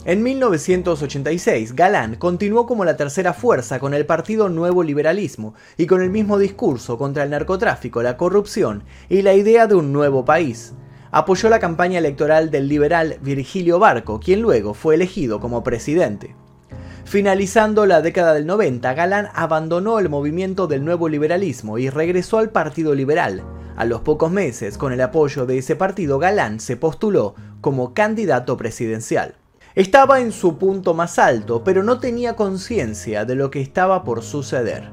En 0.08 0.22
1986, 0.22 1.76
Galán 1.76 2.16
continuó 2.18 2.68
como 2.68 2.86
la 2.86 2.96
tercera 2.96 3.34
fuerza 3.34 3.80
con 3.80 3.96
el 3.96 4.06
Partido 4.06 4.50
Nuevo 4.50 4.84
Liberalismo 4.84 5.56
y 5.78 5.88
con 5.88 6.04
el 6.04 6.12
mismo 6.12 6.38
discurso 6.38 7.00
contra 7.00 7.24
el 7.24 7.32
narcotráfico, 7.32 8.04
la 8.04 8.16
corrupción 8.16 8.84
y 9.10 9.24
la 9.24 9.34
idea 9.34 9.66
de 9.66 9.74
un 9.74 9.92
nuevo 9.92 10.24
país 10.24 10.74
apoyó 11.10 11.50
la 11.50 11.58
campaña 11.58 11.98
electoral 11.98 12.52
del 12.52 12.68
liberal 12.68 13.18
Virgilio 13.22 13.80
Barco, 13.80 14.20
quien 14.20 14.42
luego 14.42 14.76
fue 14.76 14.94
elegido 14.94 15.40
como 15.40 15.64
presidente. 15.64 16.36
Finalizando 17.06 17.88
la 17.88 18.02
década 18.02 18.36
del 18.36 18.46
90, 18.46 18.94
Galán 18.94 19.30
abandonó 19.34 19.98
el 19.98 20.10
movimiento 20.10 20.68
del 20.68 20.86
nuevo 20.86 21.10
liberalismo 21.10 21.80
y 21.80 21.90
regresó 21.90 22.38
al 22.38 22.52
Partido 22.52 22.94
Liberal. 22.94 23.44
A 23.76 23.86
los 23.86 24.02
pocos 24.02 24.30
meses, 24.30 24.78
con 24.78 24.94
el 24.94 25.02
apoyo 25.02 25.48
de 25.48 25.58
ese 25.58 25.76
partido, 25.76 26.20
Galán 26.20 26.60
se 26.60 26.78
postuló 26.78 27.34
como 27.62 27.96
candidato 27.96 28.56
presidencial. 28.56 29.36
Estaba 29.76 30.22
en 30.22 30.32
su 30.32 30.58
punto 30.58 30.94
más 30.94 31.20
alto, 31.20 31.62
pero 31.66 31.84
no 31.84 32.00
tenía 32.00 32.38
conciencia 32.38 33.26
de 33.26 33.36
lo 33.36 33.52
que 33.52 33.60
estaba 33.60 34.06
por 34.06 34.24
suceder. 34.24 34.90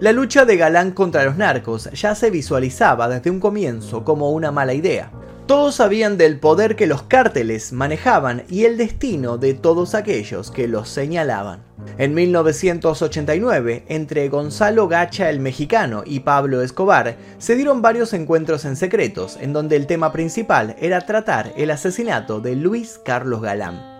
La 0.00 0.12
lucha 0.12 0.46
de 0.46 0.56
Galán 0.56 0.92
contra 0.92 1.24
los 1.24 1.36
narcos 1.36 1.90
ya 1.92 2.14
se 2.14 2.30
visualizaba 2.30 3.10
desde 3.10 3.28
un 3.28 3.40
comienzo 3.40 4.04
como 4.04 4.30
una 4.30 4.50
mala 4.50 4.72
idea. 4.72 5.10
Todos 5.46 5.74
sabían 5.74 6.16
del 6.16 6.40
poder 6.40 6.76
que 6.76 6.86
los 6.86 7.02
cárteles 7.02 7.74
manejaban 7.74 8.44
y 8.48 8.64
el 8.64 8.78
destino 8.78 9.36
de 9.36 9.52
todos 9.52 9.94
aquellos 9.94 10.50
que 10.50 10.66
los 10.66 10.88
señalaban. 10.88 11.60
En 11.98 12.14
1989, 12.14 13.84
entre 13.88 14.30
Gonzalo 14.30 14.88
Gacha 14.88 15.28
el 15.28 15.40
mexicano 15.40 16.04
y 16.06 16.20
Pablo 16.20 16.62
Escobar, 16.62 17.16
se 17.36 17.54
dieron 17.54 17.82
varios 17.82 18.14
encuentros 18.14 18.64
en 18.64 18.76
secretos, 18.76 19.36
en 19.42 19.52
donde 19.52 19.76
el 19.76 19.86
tema 19.86 20.10
principal 20.10 20.74
era 20.80 21.02
tratar 21.02 21.52
el 21.58 21.70
asesinato 21.70 22.40
de 22.40 22.56
Luis 22.56 22.98
Carlos 23.04 23.42
Galán. 23.42 23.95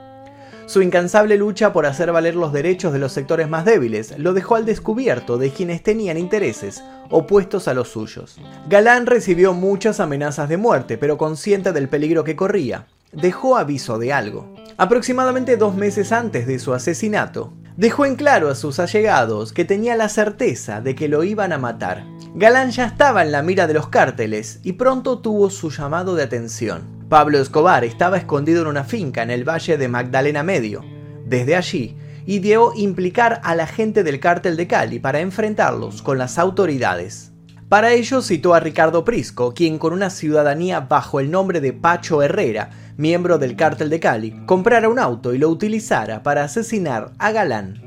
Su 0.66 0.82
incansable 0.82 1.36
lucha 1.36 1.72
por 1.72 1.86
hacer 1.86 2.10
valer 2.10 2.34
los 2.34 2.52
derechos 2.52 2.92
de 2.92 2.98
los 2.98 3.12
sectores 3.12 3.48
más 3.48 3.64
débiles 3.64 4.18
lo 4.18 4.34
dejó 4.34 4.56
al 4.56 4.66
descubierto 4.66 5.38
de 5.38 5.50
quienes 5.50 5.80
tenían 5.80 6.18
intereses 6.18 6.82
opuestos 7.08 7.68
a 7.68 7.74
los 7.74 7.88
suyos. 7.88 8.40
Galán 8.68 9.06
recibió 9.06 9.52
muchas 9.52 10.00
amenazas 10.00 10.48
de 10.48 10.56
muerte, 10.56 10.98
pero 10.98 11.18
consciente 11.18 11.72
del 11.72 11.88
peligro 11.88 12.24
que 12.24 12.34
corría, 12.34 12.86
dejó 13.12 13.56
aviso 13.56 13.98
de 13.98 14.12
algo. 14.12 14.52
Aproximadamente 14.76 15.56
dos 15.56 15.76
meses 15.76 16.10
antes 16.10 16.48
de 16.48 16.58
su 16.58 16.74
asesinato, 16.74 17.52
dejó 17.76 18.04
en 18.04 18.16
claro 18.16 18.50
a 18.50 18.56
sus 18.56 18.80
allegados 18.80 19.52
que 19.52 19.64
tenía 19.64 19.94
la 19.94 20.08
certeza 20.08 20.80
de 20.80 20.96
que 20.96 21.06
lo 21.06 21.22
iban 21.22 21.52
a 21.52 21.58
matar. 21.58 22.04
Galán 22.34 22.72
ya 22.72 22.86
estaba 22.86 23.22
en 23.22 23.30
la 23.30 23.42
mira 23.42 23.68
de 23.68 23.74
los 23.74 23.88
cárteles 23.88 24.58
y 24.64 24.72
pronto 24.72 25.20
tuvo 25.20 25.48
su 25.48 25.70
llamado 25.70 26.16
de 26.16 26.24
atención. 26.24 26.95
Pablo 27.08 27.38
Escobar 27.38 27.84
estaba 27.84 28.16
escondido 28.16 28.62
en 28.62 28.66
una 28.66 28.82
finca 28.82 29.22
en 29.22 29.30
el 29.30 29.48
valle 29.48 29.78
de 29.78 29.86
Magdalena 29.86 30.42
Medio. 30.42 30.84
Desde 31.24 31.54
allí, 31.54 31.96
ideó 32.26 32.72
implicar 32.74 33.40
a 33.44 33.54
la 33.54 33.68
gente 33.68 34.02
del 34.02 34.18
cártel 34.18 34.56
de 34.56 34.66
Cali 34.66 34.98
para 34.98 35.20
enfrentarlos 35.20 36.02
con 36.02 36.18
las 36.18 36.36
autoridades. 36.36 37.30
Para 37.68 37.92
ello 37.92 38.22
citó 38.22 38.54
a 38.54 38.60
Ricardo 38.60 39.04
Prisco, 39.04 39.54
quien 39.54 39.78
con 39.78 39.92
una 39.92 40.10
ciudadanía 40.10 40.80
bajo 40.80 41.20
el 41.20 41.30
nombre 41.30 41.60
de 41.60 41.72
Pacho 41.72 42.22
Herrera, 42.22 42.70
miembro 42.96 43.38
del 43.38 43.54
cártel 43.54 43.88
de 43.88 44.00
Cali, 44.00 44.44
comprara 44.44 44.88
un 44.88 44.98
auto 44.98 45.32
y 45.32 45.38
lo 45.38 45.48
utilizara 45.48 46.24
para 46.24 46.42
asesinar 46.42 47.12
a 47.18 47.30
Galán. 47.30 47.85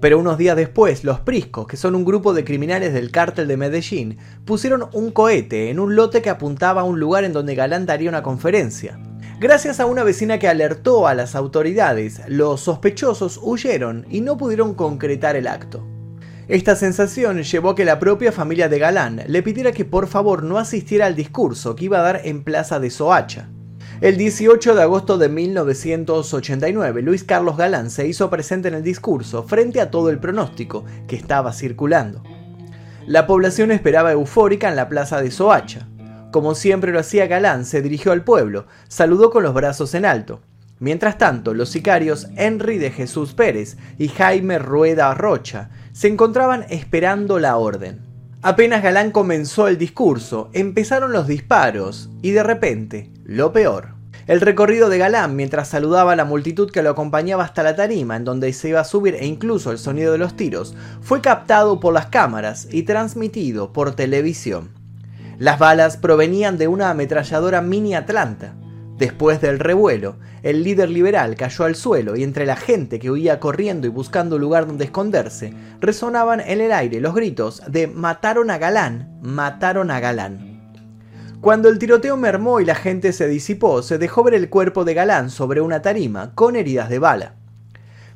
Pero 0.00 0.18
unos 0.18 0.36
días 0.36 0.56
después, 0.56 1.04
los 1.04 1.20
Priscos, 1.20 1.66
que 1.66 1.76
son 1.76 1.94
un 1.94 2.04
grupo 2.04 2.34
de 2.34 2.44
criminales 2.44 2.92
del 2.92 3.10
cártel 3.10 3.48
de 3.48 3.56
Medellín, 3.56 4.18
pusieron 4.44 4.88
un 4.92 5.10
cohete 5.10 5.70
en 5.70 5.80
un 5.80 5.96
lote 5.96 6.20
que 6.20 6.30
apuntaba 6.30 6.82
a 6.82 6.84
un 6.84 7.00
lugar 7.00 7.24
en 7.24 7.32
donde 7.32 7.54
Galán 7.54 7.86
daría 7.86 8.10
una 8.10 8.22
conferencia. 8.22 8.98
Gracias 9.40 9.80
a 9.80 9.86
una 9.86 10.04
vecina 10.04 10.38
que 10.38 10.48
alertó 10.48 11.06
a 11.06 11.14
las 11.14 11.34
autoridades, 11.34 12.20
los 12.28 12.62
sospechosos 12.62 13.40
huyeron 13.42 14.06
y 14.10 14.20
no 14.20 14.36
pudieron 14.36 14.74
concretar 14.74 15.36
el 15.36 15.46
acto. 15.46 15.86
Esta 16.48 16.76
sensación 16.76 17.42
llevó 17.42 17.70
a 17.70 17.74
que 17.74 17.84
la 17.84 17.98
propia 17.98 18.32
familia 18.32 18.68
de 18.68 18.78
Galán 18.78 19.22
le 19.26 19.42
pidiera 19.42 19.72
que 19.72 19.84
por 19.84 20.06
favor 20.06 20.42
no 20.42 20.58
asistiera 20.58 21.06
al 21.06 21.16
discurso 21.16 21.74
que 21.74 21.86
iba 21.86 21.98
a 21.98 22.02
dar 22.02 22.20
en 22.24 22.44
Plaza 22.44 22.78
de 22.78 22.90
Soacha. 22.90 23.48
El 24.02 24.18
18 24.18 24.74
de 24.74 24.82
agosto 24.82 25.16
de 25.16 25.30
1989, 25.30 27.00
Luis 27.00 27.24
Carlos 27.24 27.56
Galán 27.56 27.88
se 27.88 28.06
hizo 28.06 28.28
presente 28.28 28.68
en 28.68 28.74
el 28.74 28.82
discurso 28.82 29.44
frente 29.44 29.80
a 29.80 29.90
todo 29.90 30.10
el 30.10 30.18
pronóstico 30.18 30.84
que 31.08 31.16
estaba 31.16 31.54
circulando. 31.54 32.22
La 33.06 33.26
población 33.26 33.70
esperaba 33.70 34.12
eufórica 34.12 34.68
en 34.68 34.76
la 34.76 34.90
plaza 34.90 35.22
de 35.22 35.30
Soacha. 35.30 35.88
Como 36.30 36.54
siempre 36.54 36.92
lo 36.92 36.98
hacía 36.98 37.26
Galán, 37.26 37.64
se 37.64 37.80
dirigió 37.80 38.12
al 38.12 38.22
pueblo, 38.22 38.66
saludó 38.86 39.30
con 39.30 39.42
los 39.42 39.54
brazos 39.54 39.94
en 39.94 40.04
alto. 40.04 40.42
Mientras 40.78 41.16
tanto, 41.16 41.54
los 41.54 41.70
sicarios 41.70 42.28
Henry 42.36 42.76
de 42.76 42.90
Jesús 42.90 43.32
Pérez 43.32 43.78
y 43.96 44.08
Jaime 44.08 44.58
Rueda 44.58 45.14
Rocha 45.14 45.70
se 45.92 46.08
encontraban 46.08 46.66
esperando 46.68 47.38
la 47.38 47.56
orden. 47.56 48.05
Apenas 48.46 48.80
Galán 48.80 49.10
comenzó 49.10 49.66
el 49.66 49.76
discurso, 49.76 50.50
empezaron 50.52 51.12
los 51.12 51.26
disparos 51.26 52.10
y 52.22 52.30
de 52.30 52.44
repente, 52.44 53.10
lo 53.24 53.52
peor. 53.52 53.94
El 54.28 54.40
recorrido 54.40 54.88
de 54.88 54.98
Galán 54.98 55.34
mientras 55.34 55.66
saludaba 55.66 56.12
a 56.12 56.16
la 56.16 56.24
multitud 56.24 56.70
que 56.70 56.80
lo 56.84 56.90
acompañaba 56.90 57.42
hasta 57.42 57.64
la 57.64 57.74
tarima 57.74 58.14
en 58.14 58.22
donde 58.22 58.52
se 58.52 58.68
iba 58.68 58.78
a 58.78 58.84
subir 58.84 59.16
e 59.16 59.26
incluso 59.26 59.72
el 59.72 59.78
sonido 59.78 60.12
de 60.12 60.18
los 60.18 60.36
tiros 60.36 60.76
fue 61.00 61.20
captado 61.20 61.80
por 61.80 61.92
las 61.92 62.06
cámaras 62.06 62.68
y 62.70 62.84
transmitido 62.84 63.72
por 63.72 63.96
televisión. 63.96 64.68
Las 65.38 65.58
balas 65.58 65.96
provenían 65.96 66.56
de 66.56 66.68
una 66.68 66.90
ametralladora 66.90 67.62
mini 67.62 67.96
Atlanta. 67.96 68.54
Después 68.98 69.42
del 69.42 69.58
revuelo, 69.58 70.16
el 70.42 70.64
líder 70.64 70.88
liberal 70.88 71.36
cayó 71.36 71.66
al 71.66 71.74
suelo 71.74 72.16
y 72.16 72.22
entre 72.22 72.46
la 72.46 72.56
gente 72.56 72.98
que 72.98 73.10
huía 73.10 73.40
corriendo 73.40 73.86
y 73.86 73.90
buscando 73.90 74.38
lugar 74.38 74.66
donde 74.66 74.86
esconderse, 74.86 75.52
resonaban 75.80 76.40
en 76.40 76.62
el 76.62 76.72
aire 76.72 77.00
los 77.00 77.14
gritos 77.14 77.62
de 77.68 77.88
mataron 77.88 78.50
a 78.50 78.56
Galán, 78.56 79.18
mataron 79.20 79.90
a 79.90 80.00
Galán. 80.00 80.56
Cuando 81.42 81.68
el 81.68 81.78
tiroteo 81.78 82.16
mermó 82.16 82.60
y 82.60 82.64
la 82.64 82.74
gente 82.74 83.12
se 83.12 83.28
disipó, 83.28 83.82
se 83.82 83.98
dejó 83.98 84.24
ver 84.24 84.32
el 84.32 84.48
cuerpo 84.48 84.86
de 84.86 84.94
Galán 84.94 85.28
sobre 85.28 85.60
una 85.60 85.82
tarima 85.82 86.34
con 86.34 86.56
heridas 86.56 86.88
de 86.88 86.98
bala. 86.98 87.34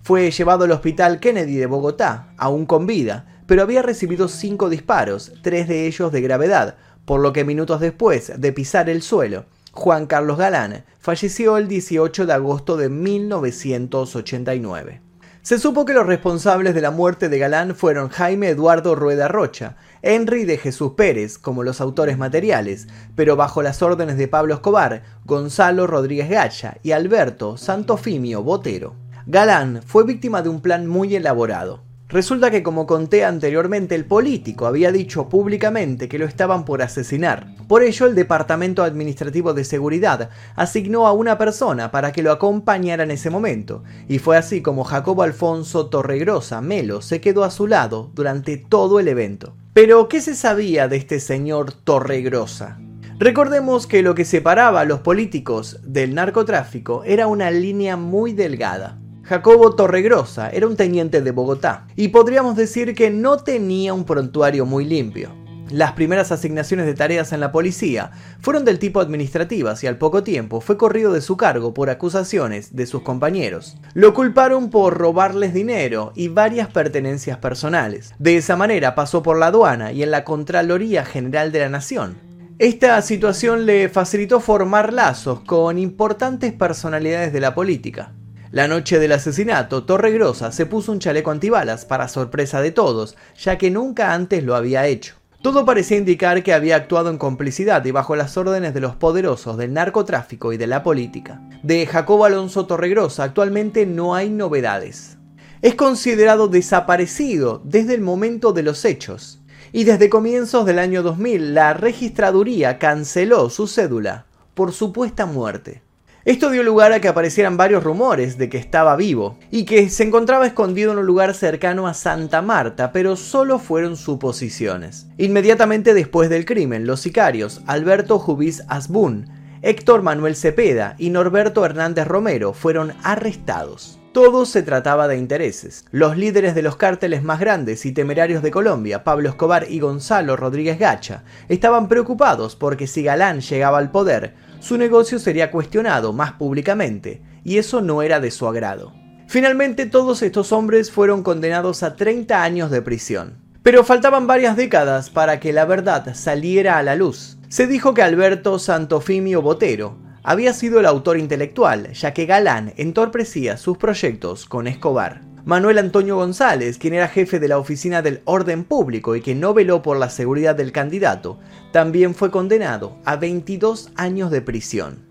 Fue 0.02 0.30
llevado 0.30 0.64
al 0.64 0.72
hospital 0.72 1.20
Kennedy 1.20 1.56
de 1.56 1.66
Bogotá, 1.66 2.32
aún 2.38 2.64
con 2.64 2.86
vida, 2.86 3.26
pero 3.46 3.62
había 3.62 3.82
recibido 3.82 4.28
cinco 4.28 4.70
disparos, 4.70 5.32
tres 5.42 5.68
de 5.68 5.86
ellos 5.86 6.10
de 6.10 6.22
gravedad, 6.22 6.76
por 7.04 7.20
lo 7.20 7.34
que 7.34 7.44
minutos 7.44 7.80
después 7.80 8.32
de 8.40 8.52
pisar 8.52 8.88
el 8.88 9.02
suelo, 9.02 9.44
Juan 9.72 10.06
Carlos 10.06 10.36
Galán 10.36 10.84
falleció 10.98 11.56
el 11.56 11.68
18 11.68 12.26
de 12.26 12.32
agosto 12.32 12.76
de 12.76 12.88
1989. 12.88 15.00
Se 15.42 15.58
supo 15.58 15.86
que 15.86 15.94
los 15.94 16.06
responsables 16.06 16.74
de 16.74 16.80
la 16.80 16.90
muerte 16.90 17.28
de 17.28 17.38
Galán 17.38 17.74
fueron 17.74 18.10
Jaime 18.10 18.48
Eduardo 18.48 18.94
Rueda 18.94 19.28
Rocha, 19.28 19.76
Henry 20.02 20.44
de 20.44 20.58
Jesús 20.58 20.92
Pérez 20.96 21.38
como 21.38 21.62
los 21.62 21.80
autores 21.80 22.18
materiales, 22.18 22.88
pero 23.14 23.36
bajo 23.36 23.62
las 23.62 23.80
órdenes 23.80 24.18
de 24.18 24.28
Pablo 24.28 24.54
Escobar, 24.54 25.02
Gonzalo 25.24 25.86
Rodríguez 25.86 26.28
Gacha 26.28 26.76
y 26.82 26.92
Alberto 26.92 27.56
Santofimio 27.56 28.42
Botero. 28.42 28.96
Galán 29.26 29.80
fue 29.86 30.04
víctima 30.04 30.42
de 30.42 30.50
un 30.50 30.60
plan 30.60 30.86
muy 30.86 31.14
elaborado. 31.14 31.89
Resulta 32.10 32.50
que 32.50 32.64
como 32.64 32.88
conté 32.88 33.24
anteriormente, 33.24 33.94
el 33.94 34.04
político 34.04 34.66
había 34.66 34.90
dicho 34.90 35.28
públicamente 35.28 36.08
que 36.08 36.18
lo 36.18 36.26
estaban 36.26 36.64
por 36.64 36.82
asesinar. 36.82 37.54
Por 37.68 37.84
ello, 37.84 38.06
el 38.06 38.16
Departamento 38.16 38.82
Administrativo 38.82 39.54
de 39.54 39.62
Seguridad 39.62 40.30
asignó 40.56 41.06
a 41.06 41.12
una 41.12 41.38
persona 41.38 41.92
para 41.92 42.10
que 42.10 42.24
lo 42.24 42.32
acompañara 42.32 43.04
en 43.04 43.12
ese 43.12 43.30
momento, 43.30 43.84
y 44.08 44.18
fue 44.18 44.36
así 44.36 44.60
como 44.60 44.82
Jacobo 44.82 45.22
Alfonso 45.22 45.86
Torregrosa 45.86 46.60
Melo 46.60 47.00
se 47.00 47.20
quedó 47.20 47.44
a 47.44 47.50
su 47.50 47.68
lado 47.68 48.10
durante 48.12 48.56
todo 48.56 48.98
el 48.98 49.06
evento. 49.06 49.54
Pero, 49.72 50.08
¿qué 50.08 50.20
se 50.20 50.34
sabía 50.34 50.88
de 50.88 50.96
este 50.96 51.20
señor 51.20 51.72
Torregrosa? 51.72 52.80
Recordemos 53.20 53.86
que 53.86 54.02
lo 54.02 54.16
que 54.16 54.24
separaba 54.24 54.80
a 54.80 54.84
los 54.84 55.00
políticos 55.00 55.78
del 55.84 56.16
narcotráfico 56.16 57.04
era 57.04 57.28
una 57.28 57.52
línea 57.52 57.96
muy 57.96 58.32
delgada. 58.32 58.98
Jacobo 59.30 59.76
Torregrosa 59.76 60.50
era 60.50 60.66
un 60.66 60.74
teniente 60.74 61.22
de 61.22 61.30
Bogotá 61.30 61.86
y 61.94 62.08
podríamos 62.08 62.56
decir 62.56 62.96
que 62.96 63.10
no 63.12 63.36
tenía 63.36 63.94
un 63.94 64.04
prontuario 64.04 64.66
muy 64.66 64.84
limpio. 64.84 65.30
Las 65.70 65.92
primeras 65.92 66.32
asignaciones 66.32 66.84
de 66.84 66.94
tareas 66.94 67.32
en 67.32 67.38
la 67.38 67.52
policía 67.52 68.10
fueron 68.40 68.64
del 68.64 68.80
tipo 68.80 68.98
administrativas 68.98 69.84
y 69.84 69.86
al 69.86 69.98
poco 69.98 70.24
tiempo 70.24 70.60
fue 70.60 70.76
corrido 70.76 71.12
de 71.12 71.20
su 71.20 71.36
cargo 71.36 71.72
por 71.74 71.90
acusaciones 71.90 72.74
de 72.74 72.86
sus 72.86 73.02
compañeros. 73.02 73.76
Lo 73.94 74.14
culparon 74.14 74.68
por 74.68 74.98
robarles 74.98 75.54
dinero 75.54 76.10
y 76.16 76.26
varias 76.26 76.66
pertenencias 76.66 77.38
personales. 77.38 78.12
De 78.18 78.36
esa 78.36 78.56
manera 78.56 78.96
pasó 78.96 79.22
por 79.22 79.38
la 79.38 79.46
aduana 79.46 79.92
y 79.92 80.02
en 80.02 80.10
la 80.10 80.24
Contraloría 80.24 81.04
General 81.04 81.52
de 81.52 81.60
la 81.60 81.68
Nación. 81.68 82.18
Esta 82.58 83.00
situación 83.00 83.64
le 83.64 83.88
facilitó 83.90 84.40
formar 84.40 84.92
lazos 84.92 85.38
con 85.42 85.78
importantes 85.78 86.52
personalidades 86.52 87.32
de 87.32 87.38
la 87.38 87.54
política. 87.54 88.12
La 88.52 88.66
noche 88.66 88.98
del 88.98 89.12
asesinato, 89.12 89.84
Torregrosa 89.84 90.50
se 90.50 90.66
puso 90.66 90.90
un 90.90 90.98
chaleco 90.98 91.30
antibalas 91.30 91.84
para 91.84 92.08
sorpresa 92.08 92.60
de 92.60 92.72
todos, 92.72 93.16
ya 93.38 93.58
que 93.58 93.70
nunca 93.70 94.12
antes 94.12 94.42
lo 94.42 94.56
había 94.56 94.88
hecho. 94.88 95.14
Todo 95.40 95.64
parecía 95.64 95.98
indicar 95.98 96.42
que 96.42 96.52
había 96.52 96.74
actuado 96.74 97.10
en 97.10 97.18
complicidad 97.18 97.84
y 97.84 97.92
bajo 97.92 98.16
las 98.16 98.36
órdenes 98.36 98.74
de 98.74 98.80
los 98.80 98.96
poderosos 98.96 99.56
del 99.56 99.72
narcotráfico 99.72 100.52
y 100.52 100.56
de 100.56 100.66
la 100.66 100.82
política. 100.82 101.40
De 101.62 101.86
Jacobo 101.86 102.24
Alonso 102.24 102.66
Torregrosa 102.66 103.22
actualmente 103.22 103.86
no 103.86 104.16
hay 104.16 104.30
novedades. 104.30 105.16
Es 105.62 105.76
considerado 105.76 106.48
desaparecido 106.48 107.62
desde 107.64 107.94
el 107.94 108.00
momento 108.00 108.52
de 108.52 108.64
los 108.64 108.84
hechos, 108.84 109.40
y 109.70 109.84
desde 109.84 110.10
comienzos 110.10 110.66
del 110.66 110.80
año 110.80 111.04
2000 111.04 111.54
la 111.54 111.72
registraduría 111.72 112.80
canceló 112.80 113.48
su 113.48 113.68
cédula 113.68 114.26
por 114.54 114.72
supuesta 114.72 115.24
muerte. 115.24 115.82
Esto 116.30 116.48
dio 116.50 116.62
lugar 116.62 116.92
a 116.92 117.00
que 117.00 117.08
aparecieran 117.08 117.56
varios 117.56 117.82
rumores 117.82 118.38
de 118.38 118.48
que 118.48 118.56
estaba 118.56 118.94
vivo 118.94 119.36
y 119.50 119.64
que 119.64 119.90
se 119.90 120.04
encontraba 120.04 120.46
escondido 120.46 120.92
en 120.92 120.98
un 120.98 121.04
lugar 121.04 121.34
cercano 121.34 121.88
a 121.88 121.92
Santa 121.92 122.40
Marta, 122.40 122.92
pero 122.92 123.16
solo 123.16 123.58
fueron 123.58 123.96
suposiciones. 123.96 125.08
Inmediatamente 125.18 125.92
después 125.92 126.30
del 126.30 126.44
crimen, 126.44 126.86
los 126.86 127.00
sicarios 127.00 127.62
Alberto 127.66 128.20
Jubis 128.20 128.62
Asbun, 128.68 129.28
Héctor 129.62 130.02
Manuel 130.02 130.36
Cepeda 130.36 130.94
y 130.98 131.10
Norberto 131.10 131.64
Hernández 131.64 132.06
Romero 132.06 132.52
fueron 132.52 132.92
arrestados. 133.02 133.99
Todo 134.12 134.44
se 134.44 134.64
trataba 134.64 135.06
de 135.06 135.16
intereses. 135.16 135.84
Los 135.92 136.16
líderes 136.16 136.56
de 136.56 136.62
los 136.62 136.74
cárteles 136.74 137.22
más 137.22 137.38
grandes 137.38 137.86
y 137.86 137.92
temerarios 137.92 138.42
de 138.42 138.50
Colombia, 138.50 139.04
Pablo 139.04 139.28
Escobar 139.28 139.66
y 139.70 139.78
Gonzalo 139.78 140.34
Rodríguez 140.34 140.80
Gacha, 140.80 141.22
estaban 141.48 141.86
preocupados 141.86 142.56
porque 142.56 142.88
si 142.88 143.04
Galán 143.04 143.40
llegaba 143.40 143.78
al 143.78 143.92
poder, 143.92 144.34
su 144.58 144.76
negocio 144.78 145.20
sería 145.20 145.52
cuestionado 145.52 146.12
más 146.12 146.32
públicamente, 146.32 147.22
y 147.44 147.58
eso 147.58 147.82
no 147.82 148.02
era 148.02 148.18
de 148.18 148.32
su 148.32 148.48
agrado. 148.48 148.92
Finalmente 149.28 149.86
todos 149.86 150.22
estos 150.22 150.50
hombres 150.50 150.90
fueron 150.90 151.22
condenados 151.22 151.84
a 151.84 151.94
30 151.94 152.42
años 152.42 152.72
de 152.72 152.82
prisión. 152.82 153.38
Pero 153.62 153.84
faltaban 153.84 154.26
varias 154.26 154.56
décadas 154.56 155.08
para 155.08 155.38
que 155.38 155.52
la 155.52 155.66
verdad 155.66 156.14
saliera 156.16 156.78
a 156.78 156.82
la 156.82 156.96
luz. 156.96 157.38
Se 157.48 157.68
dijo 157.68 157.94
que 157.94 158.02
Alberto 158.02 158.58
Santofimio 158.58 159.40
Botero, 159.40 160.09
había 160.22 160.52
sido 160.52 160.80
el 160.80 160.86
autor 160.86 161.18
intelectual, 161.18 161.92
ya 161.92 162.12
que 162.12 162.26
Galán 162.26 162.72
entorpecía 162.76 163.56
sus 163.56 163.78
proyectos 163.78 164.46
con 164.46 164.66
Escobar. 164.66 165.22
Manuel 165.44 165.78
Antonio 165.78 166.16
González, 166.16 166.78
quien 166.78 166.94
era 166.94 167.08
jefe 167.08 167.40
de 167.40 167.48
la 167.48 167.58
Oficina 167.58 168.02
del 168.02 168.20
Orden 168.24 168.64
Público 168.64 169.16
y 169.16 169.22
que 169.22 169.34
no 169.34 169.54
veló 169.54 169.82
por 169.82 169.96
la 169.96 170.10
seguridad 170.10 170.54
del 170.54 170.70
candidato, 170.70 171.38
también 171.72 172.14
fue 172.14 172.30
condenado 172.30 172.98
a 173.04 173.16
22 173.16 173.90
años 173.96 174.30
de 174.30 174.42
prisión. 174.42 175.06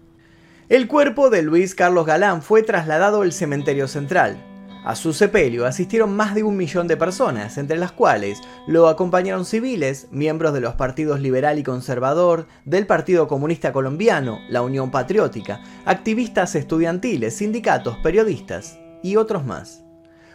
El 0.69 0.87
cuerpo 0.87 1.31
de 1.31 1.41
Luis 1.41 1.73
Carlos 1.73 2.05
Galán 2.05 2.43
fue 2.43 2.61
trasladado 2.61 3.23
al 3.23 3.33
cementerio 3.33 3.87
central, 3.87 4.37
a 4.83 4.95
su 4.95 5.13
sepelio 5.13 5.65
asistieron 5.65 6.15
más 6.15 6.35
de 6.35 6.43
un 6.43 6.57
millón 6.57 6.87
de 6.87 6.97
personas, 6.97 7.57
entre 7.57 7.77
las 7.77 7.91
cuales 7.91 8.41
lo 8.67 8.87
acompañaron 8.87 9.45
civiles, 9.45 10.07
miembros 10.11 10.53
de 10.53 10.61
los 10.61 10.75
partidos 10.75 11.19
liberal 11.19 11.59
y 11.59 11.63
conservador, 11.63 12.47
del 12.65 12.87
Partido 12.87 13.27
Comunista 13.27 13.73
Colombiano, 13.73 14.39
la 14.49 14.61
Unión 14.61 14.91
Patriótica, 14.91 15.61
activistas 15.85 16.55
estudiantiles, 16.55 17.35
sindicatos, 17.35 17.97
periodistas 17.97 18.79
y 19.03 19.15
otros 19.15 19.45
más. 19.45 19.83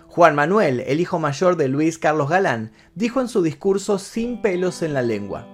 Juan 0.08 0.34
Manuel, 0.34 0.80
el 0.86 1.00
hijo 1.00 1.18
mayor 1.18 1.56
de 1.56 1.66
Luis 1.68 1.98
Carlos 1.98 2.28
Galán, 2.28 2.70
dijo 2.94 3.20
en 3.20 3.28
su 3.28 3.42
discurso 3.42 3.98
sin 3.98 4.40
pelos 4.42 4.82
en 4.82 4.94
la 4.94 5.02
lengua, 5.02 5.48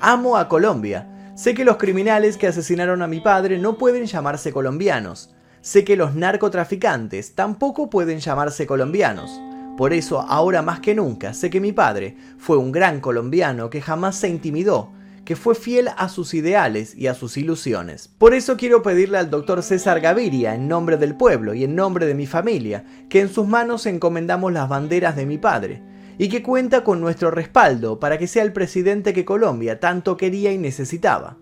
Amo 0.00 0.36
a 0.36 0.48
Colombia, 0.48 1.32
sé 1.34 1.54
que 1.54 1.64
los 1.64 1.78
criminales 1.78 2.36
que 2.36 2.46
asesinaron 2.46 3.00
a 3.00 3.06
mi 3.06 3.20
padre 3.20 3.58
no 3.58 3.78
pueden 3.78 4.04
llamarse 4.04 4.52
colombianos, 4.52 5.33
Sé 5.64 5.82
que 5.82 5.96
los 5.96 6.14
narcotraficantes 6.14 7.34
tampoco 7.34 7.88
pueden 7.88 8.18
llamarse 8.18 8.66
colombianos. 8.66 9.40
Por 9.78 9.94
eso, 9.94 10.20
ahora 10.20 10.60
más 10.60 10.80
que 10.80 10.94
nunca, 10.94 11.32
sé 11.32 11.48
que 11.48 11.58
mi 11.58 11.72
padre 11.72 12.18
fue 12.36 12.58
un 12.58 12.70
gran 12.70 13.00
colombiano 13.00 13.70
que 13.70 13.80
jamás 13.80 14.16
se 14.16 14.28
intimidó, 14.28 14.92
que 15.24 15.36
fue 15.36 15.54
fiel 15.54 15.88
a 15.96 16.10
sus 16.10 16.34
ideales 16.34 16.94
y 16.94 17.06
a 17.06 17.14
sus 17.14 17.38
ilusiones. 17.38 18.08
Por 18.08 18.34
eso 18.34 18.58
quiero 18.58 18.82
pedirle 18.82 19.16
al 19.16 19.30
doctor 19.30 19.62
César 19.62 20.02
Gaviria, 20.02 20.54
en 20.54 20.68
nombre 20.68 20.98
del 20.98 21.16
pueblo 21.16 21.54
y 21.54 21.64
en 21.64 21.74
nombre 21.74 22.04
de 22.04 22.14
mi 22.14 22.26
familia, 22.26 22.84
que 23.08 23.22
en 23.22 23.30
sus 23.30 23.48
manos 23.48 23.86
encomendamos 23.86 24.52
las 24.52 24.68
banderas 24.68 25.16
de 25.16 25.24
mi 25.24 25.38
padre, 25.38 25.82
y 26.18 26.28
que 26.28 26.42
cuenta 26.42 26.84
con 26.84 27.00
nuestro 27.00 27.30
respaldo 27.30 27.98
para 27.98 28.18
que 28.18 28.26
sea 28.26 28.42
el 28.42 28.52
presidente 28.52 29.14
que 29.14 29.24
Colombia 29.24 29.80
tanto 29.80 30.18
quería 30.18 30.52
y 30.52 30.58
necesitaba. 30.58 31.38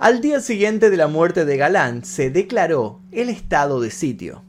Al 0.00 0.20
día 0.20 0.38
siguiente 0.38 0.90
de 0.90 0.96
la 0.96 1.08
muerte 1.08 1.44
de 1.44 1.56
Galán 1.56 2.04
se 2.04 2.30
declaró 2.30 3.00
el 3.10 3.28
estado 3.28 3.80
de 3.80 3.90
sitio. 3.90 4.44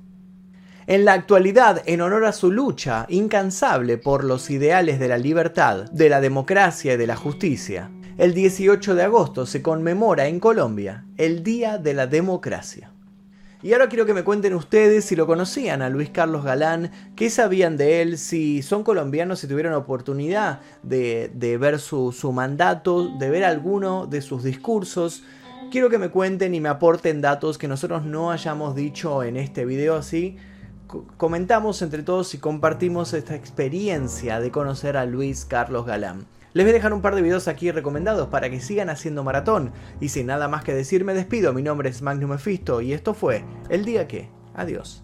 En 0.85 1.05
la 1.05 1.13
actualidad, 1.13 1.81
en 1.87 2.01
honor 2.01 2.25
a 2.25 2.33
su 2.33 2.51
lucha 2.51 3.07
incansable 3.09 3.97
por 3.97 4.23
los 4.23 4.51
ideales 4.51 4.99
de 4.99 5.07
la 5.07 5.17
libertad, 5.17 5.89
de 5.89 6.07
la 6.07 6.21
democracia 6.21 6.93
y 6.93 6.97
de 6.97 7.07
la 7.07 7.15
justicia, 7.15 7.89
el 8.19 8.35
18 8.35 8.93
de 8.93 9.01
agosto 9.01 9.47
se 9.47 9.63
conmemora 9.63 10.27
en 10.27 10.39
Colombia 10.39 11.05
el 11.17 11.41
Día 11.43 11.79
de 11.79 11.95
la 11.95 12.05
Democracia. 12.05 12.91
Y 13.63 13.73
ahora 13.73 13.89
quiero 13.89 14.05
que 14.05 14.13
me 14.13 14.23
cuenten 14.23 14.53
ustedes 14.53 15.03
si 15.03 15.15
lo 15.15 15.25
conocían 15.25 15.81
a 15.81 15.89
Luis 15.89 16.11
Carlos 16.11 16.45
Galán, 16.45 16.91
qué 17.15 17.31
sabían 17.31 17.75
de 17.75 18.03
él, 18.03 18.17
si 18.19 18.61
son 18.61 18.83
colombianos, 18.83 19.39
si 19.39 19.47
tuvieron 19.47 19.73
oportunidad 19.73 20.61
de, 20.83 21.57
ver 21.59 21.79
su, 21.79 22.11
su 22.11 22.31
mandato, 22.31 23.17
de 23.17 23.29
ver 23.29 23.43
alguno 23.43 24.05
de 24.05 24.21
sus 24.21 24.43
discursos, 24.43 25.23
quiero 25.71 25.89
que 25.89 25.97
me 25.97 26.09
cuenten 26.09 26.55
y 26.55 26.61
me 26.61 26.69
aporten 26.69 27.21
datos 27.21 27.57
que 27.57 27.67
nosotros 27.67 28.03
no 28.05 28.31
hayamos 28.31 28.75
dicho 28.75 29.23
en 29.23 29.37
este 29.37 29.65
video 29.65 29.95
así. 29.95 30.37
Comentamos 31.17 31.81
entre 31.81 32.01
todos 32.01 32.33
y 32.33 32.39
compartimos 32.39 33.13
esta 33.13 33.35
experiencia 33.35 34.39
de 34.39 34.51
conocer 34.51 34.97
a 34.97 35.05
Luis 35.05 35.45
Carlos 35.45 35.85
Galán. 35.85 36.25
Les 36.53 36.65
voy 36.65 36.71
a 36.71 36.73
dejar 36.73 36.93
un 36.93 37.01
par 37.01 37.13
de 37.13 37.21
videos 37.21 37.47
aquí 37.47 37.69
recomendados 37.69 38.29
para 38.29 38.49
que 38.49 38.59
sigan 38.59 38.89
haciendo 38.89 39.23
maratón. 39.23 39.71
Y 40.01 40.09
sin 40.09 40.25
nada 40.25 40.47
más 40.47 40.63
que 40.63 40.73
decir 40.73 41.05
me 41.05 41.13
despido, 41.13 41.53
mi 41.53 41.61
nombre 41.61 41.89
es 41.89 42.01
Magnum 42.01 42.31
Mephisto 42.31 42.81
y 42.81 42.93
esto 42.93 43.13
fue 43.13 43.43
El 43.69 43.85
Día 43.85 44.07
Que. 44.07 44.29
Adiós. 44.55 45.03